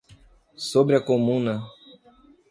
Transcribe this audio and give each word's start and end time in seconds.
Sobre 0.69 0.97
a 0.97 0.99
Comuna 1.05 1.61